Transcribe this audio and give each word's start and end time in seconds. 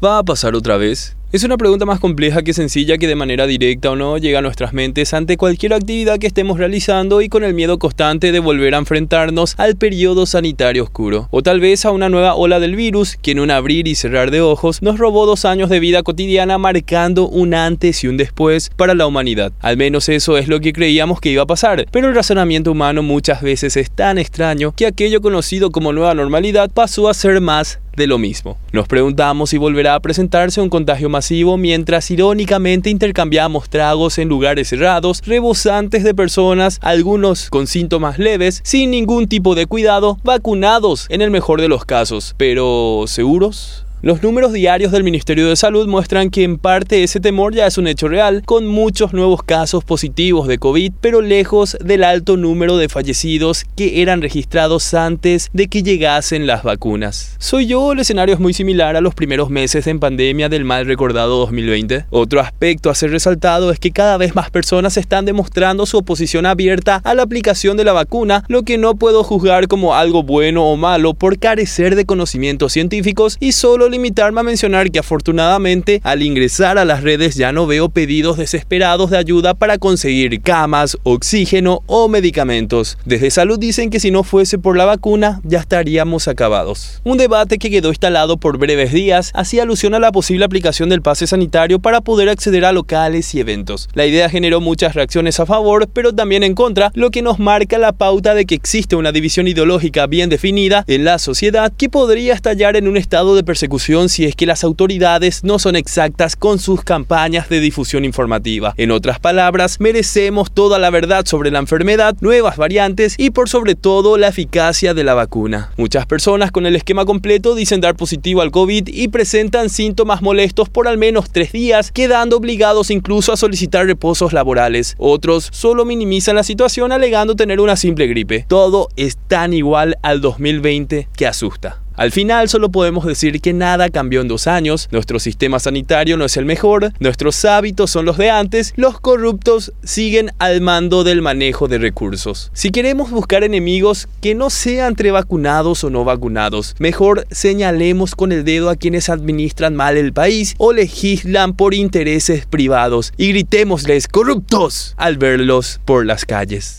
¿Va 0.00 0.18
a 0.18 0.22
pasar 0.22 0.54
otra 0.54 0.76
vez? 0.76 1.17
Es 1.30 1.44
una 1.44 1.58
pregunta 1.58 1.84
más 1.84 2.00
compleja 2.00 2.42
que 2.42 2.54
sencilla 2.54 2.96
que 2.96 3.06
de 3.06 3.14
manera 3.14 3.46
directa 3.46 3.90
o 3.90 3.96
no 3.96 4.16
llega 4.16 4.38
a 4.38 4.42
nuestras 4.42 4.72
mentes 4.72 5.12
ante 5.12 5.36
cualquier 5.36 5.74
actividad 5.74 6.18
que 6.18 6.26
estemos 6.26 6.56
realizando 6.56 7.20
y 7.20 7.28
con 7.28 7.44
el 7.44 7.52
miedo 7.52 7.78
constante 7.78 8.32
de 8.32 8.38
volver 8.38 8.74
a 8.74 8.78
enfrentarnos 8.78 9.54
al 9.58 9.76
periodo 9.76 10.24
sanitario 10.24 10.84
oscuro. 10.84 11.28
O 11.30 11.42
tal 11.42 11.60
vez 11.60 11.84
a 11.84 11.90
una 11.90 12.08
nueva 12.08 12.34
ola 12.34 12.60
del 12.60 12.76
virus 12.76 13.18
que 13.20 13.32
en 13.32 13.40
un 13.40 13.50
abrir 13.50 13.88
y 13.88 13.94
cerrar 13.94 14.30
de 14.30 14.40
ojos 14.40 14.80
nos 14.80 14.96
robó 14.96 15.26
dos 15.26 15.44
años 15.44 15.68
de 15.68 15.80
vida 15.80 16.02
cotidiana 16.02 16.56
marcando 16.56 17.28
un 17.28 17.52
antes 17.52 18.04
y 18.04 18.08
un 18.08 18.16
después 18.16 18.70
para 18.74 18.94
la 18.94 19.06
humanidad. 19.06 19.52
Al 19.60 19.76
menos 19.76 20.08
eso 20.08 20.38
es 20.38 20.48
lo 20.48 20.60
que 20.60 20.72
creíamos 20.72 21.20
que 21.20 21.28
iba 21.28 21.42
a 21.42 21.46
pasar. 21.46 21.84
Pero 21.90 22.08
el 22.08 22.14
razonamiento 22.14 22.72
humano 22.72 23.02
muchas 23.02 23.42
veces 23.42 23.76
es 23.76 23.90
tan 23.90 24.16
extraño 24.16 24.72
que 24.74 24.86
aquello 24.86 25.20
conocido 25.20 25.72
como 25.72 25.92
nueva 25.92 26.14
normalidad 26.14 26.70
pasó 26.70 27.06
a 27.06 27.12
ser 27.12 27.42
más 27.42 27.80
de 27.98 28.06
lo 28.06 28.16
mismo. 28.16 28.56
Nos 28.72 28.88
preguntamos 28.88 29.50
si 29.50 29.58
volverá 29.58 29.94
a 29.94 30.00
presentarse 30.00 30.62
un 30.62 30.70
contagio 30.70 31.10
mientras 31.56 32.10
irónicamente 32.10 32.90
intercambiamos 32.90 33.68
tragos 33.68 34.18
en 34.18 34.28
lugares 34.28 34.68
cerrados, 34.68 35.22
rebosantes 35.26 36.04
de 36.04 36.14
personas, 36.14 36.78
algunos 36.82 37.50
con 37.50 37.66
síntomas 37.66 38.18
leves, 38.18 38.60
sin 38.64 38.90
ningún 38.90 39.28
tipo 39.28 39.54
de 39.54 39.66
cuidado, 39.66 40.18
vacunados 40.22 41.06
en 41.08 41.22
el 41.22 41.30
mejor 41.30 41.60
de 41.60 41.68
los 41.68 41.84
casos. 41.84 42.34
Pero, 42.38 43.04
¿seguros? 43.06 43.84
Los 44.00 44.22
números 44.22 44.52
diarios 44.52 44.92
del 44.92 45.02
Ministerio 45.02 45.48
de 45.48 45.56
Salud 45.56 45.88
muestran 45.88 46.30
que 46.30 46.44
en 46.44 46.56
parte 46.56 47.02
ese 47.02 47.18
temor 47.18 47.52
ya 47.52 47.66
es 47.66 47.78
un 47.78 47.88
hecho 47.88 48.06
real, 48.06 48.42
con 48.46 48.64
muchos 48.64 49.12
nuevos 49.12 49.42
casos 49.42 49.82
positivos 49.82 50.46
de 50.46 50.58
COVID, 50.58 50.92
pero 51.00 51.20
lejos 51.20 51.76
del 51.80 52.04
alto 52.04 52.36
número 52.36 52.76
de 52.76 52.88
fallecidos 52.88 53.64
que 53.74 54.00
eran 54.00 54.22
registrados 54.22 54.94
antes 54.94 55.50
de 55.52 55.66
que 55.66 55.82
llegasen 55.82 56.46
las 56.46 56.62
vacunas. 56.62 57.34
¿Soy 57.38 57.66
yo 57.66 57.90
el 57.90 57.98
escenario 57.98 58.36
es 58.36 58.40
muy 58.40 58.54
similar 58.54 58.94
a 58.94 59.00
los 59.00 59.16
primeros 59.16 59.50
meses 59.50 59.88
en 59.88 59.98
pandemia 59.98 60.48
del 60.48 60.64
mal 60.64 60.86
recordado 60.86 61.36
2020? 61.38 62.04
Otro 62.10 62.38
aspecto 62.38 62.90
a 62.90 62.94
ser 62.94 63.10
resaltado 63.10 63.72
es 63.72 63.80
que 63.80 63.90
cada 63.90 64.16
vez 64.16 64.36
más 64.36 64.52
personas 64.52 64.96
están 64.96 65.24
demostrando 65.24 65.86
su 65.86 65.98
oposición 65.98 66.46
abierta 66.46 67.00
a 67.02 67.14
la 67.14 67.24
aplicación 67.24 67.76
de 67.76 67.82
la 67.82 67.94
vacuna, 67.94 68.44
lo 68.46 68.62
que 68.62 68.78
no 68.78 68.94
puedo 68.94 69.24
juzgar 69.24 69.66
como 69.66 69.96
algo 69.96 70.22
bueno 70.22 70.66
o 70.66 70.76
malo 70.76 71.14
por 71.14 71.40
carecer 71.40 71.96
de 71.96 72.06
conocimientos 72.06 72.72
científicos 72.72 73.38
y 73.40 73.50
solo 73.50 73.87
limitarme 73.88 74.40
a 74.40 74.44
mencionar 74.44 74.90
que 74.90 74.98
afortunadamente 74.98 76.00
al 76.04 76.22
ingresar 76.22 76.78
a 76.78 76.84
las 76.84 77.02
redes 77.02 77.34
ya 77.34 77.52
no 77.52 77.66
veo 77.66 77.88
pedidos 77.88 78.36
desesperados 78.36 79.10
de 79.10 79.18
ayuda 79.18 79.54
para 79.54 79.78
conseguir 79.78 80.40
camas, 80.42 80.96
oxígeno 81.02 81.82
o 81.86 82.08
medicamentos. 82.08 82.98
Desde 83.04 83.30
salud 83.30 83.58
dicen 83.58 83.90
que 83.90 84.00
si 84.00 84.10
no 84.10 84.22
fuese 84.22 84.58
por 84.58 84.76
la 84.76 84.84
vacuna 84.84 85.40
ya 85.44 85.58
estaríamos 85.58 86.28
acabados. 86.28 87.00
Un 87.04 87.18
debate 87.18 87.58
que 87.58 87.70
quedó 87.70 87.88
instalado 87.88 88.36
por 88.36 88.58
breves 88.58 88.92
días 88.92 89.30
hacía 89.34 89.62
alusión 89.62 89.94
a 89.94 89.98
la 89.98 90.12
posible 90.12 90.44
aplicación 90.44 90.88
del 90.88 91.02
pase 91.02 91.26
sanitario 91.26 91.78
para 91.78 92.00
poder 92.00 92.28
acceder 92.28 92.64
a 92.64 92.72
locales 92.72 93.34
y 93.34 93.40
eventos. 93.40 93.88
La 93.94 94.06
idea 94.06 94.28
generó 94.28 94.60
muchas 94.60 94.94
reacciones 94.94 95.40
a 95.40 95.46
favor, 95.46 95.88
pero 95.92 96.12
también 96.12 96.42
en 96.42 96.54
contra, 96.54 96.90
lo 96.94 97.10
que 97.10 97.22
nos 97.22 97.38
marca 97.38 97.78
la 97.78 97.92
pauta 97.92 98.34
de 98.34 98.44
que 98.44 98.54
existe 98.54 98.96
una 98.96 99.12
división 99.12 99.48
ideológica 99.48 100.06
bien 100.06 100.30
definida 100.30 100.84
en 100.86 101.04
la 101.04 101.18
sociedad 101.18 101.72
que 101.76 101.88
podría 101.88 102.34
estallar 102.34 102.76
en 102.76 102.88
un 102.88 102.96
estado 102.96 103.34
de 103.34 103.44
persecución 103.44 103.77
si 103.78 104.24
es 104.24 104.36
que 104.36 104.46
las 104.46 104.64
autoridades 104.64 105.44
no 105.44 105.58
son 105.58 105.76
exactas 105.76 106.36
con 106.36 106.58
sus 106.58 106.82
campañas 106.82 107.48
de 107.48 107.60
difusión 107.60 108.04
informativa. 108.04 108.74
En 108.76 108.90
otras 108.90 109.18
palabras, 109.18 109.80
merecemos 109.80 110.52
toda 110.52 110.78
la 110.78 110.90
verdad 110.90 111.24
sobre 111.26 111.50
la 111.50 111.58
enfermedad, 111.58 112.16
nuevas 112.20 112.56
variantes 112.56 113.14
y 113.16 113.30
por 113.30 113.48
sobre 113.48 113.74
todo 113.74 114.18
la 114.18 114.28
eficacia 114.28 114.94
de 114.94 115.04
la 115.04 115.14
vacuna. 115.14 115.70
Muchas 115.76 116.06
personas 116.06 116.50
con 116.50 116.66
el 116.66 116.76
esquema 116.76 117.04
completo 117.04 117.54
dicen 117.54 117.80
dar 117.80 117.96
positivo 117.96 118.42
al 118.42 118.50
COVID 118.50 118.88
y 118.88 119.08
presentan 119.08 119.70
síntomas 119.70 120.22
molestos 120.22 120.68
por 120.68 120.88
al 120.88 120.98
menos 120.98 121.30
tres 121.30 121.52
días, 121.52 121.90
quedando 121.92 122.36
obligados 122.36 122.90
incluso 122.90 123.32
a 123.32 123.36
solicitar 123.36 123.86
reposos 123.86 124.32
laborales. 124.32 124.94
Otros 124.98 125.48
solo 125.52 125.84
minimizan 125.84 126.36
la 126.36 126.42
situación 126.42 126.92
alegando 126.92 127.36
tener 127.36 127.60
una 127.60 127.76
simple 127.76 128.06
gripe. 128.06 128.44
Todo 128.48 128.88
es 128.96 129.16
tan 129.16 129.52
igual 129.52 129.96
al 130.02 130.20
2020 130.20 131.08
que 131.16 131.26
asusta. 131.26 131.80
Al 131.98 132.12
final 132.12 132.48
solo 132.48 132.70
podemos 132.70 133.04
decir 133.04 133.40
que 133.40 133.52
nada 133.52 133.90
cambió 133.90 134.20
en 134.20 134.28
dos 134.28 134.46
años, 134.46 134.88
nuestro 134.92 135.18
sistema 135.18 135.58
sanitario 135.58 136.16
no 136.16 136.24
es 136.24 136.36
el 136.36 136.44
mejor, 136.44 136.92
nuestros 137.00 137.44
hábitos 137.44 137.90
son 137.90 138.04
los 138.04 138.16
de 138.16 138.30
antes, 138.30 138.72
los 138.76 139.00
corruptos 139.00 139.72
siguen 139.82 140.30
al 140.38 140.60
mando 140.60 141.02
del 141.02 141.22
manejo 141.22 141.66
de 141.66 141.78
recursos. 141.78 142.52
Si 142.54 142.70
queremos 142.70 143.10
buscar 143.10 143.42
enemigos 143.42 144.06
que 144.20 144.36
no 144.36 144.48
sean 144.48 144.88
entre 144.88 145.10
vacunados 145.10 145.82
o 145.82 145.90
no 145.90 146.04
vacunados, 146.04 146.76
mejor 146.78 147.26
señalemos 147.30 148.14
con 148.14 148.30
el 148.30 148.44
dedo 148.44 148.70
a 148.70 148.76
quienes 148.76 149.08
administran 149.08 149.74
mal 149.74 149.96
el 149.96 150.12
país 150.12 150.54
o 150.58 150.72
legislan 150.72 151.54
por 151.54 151.74
intereses 151.74 152.46
privados 152.46 153.12
y 153.16 153.30
gritémosles 153.30 154.06
corruptos 154.06 154.94
al 154.96 155.18
verlos 155.18 155.80
por 155.84 156.06
las 156.06 156.24
calles. 156.24 156.76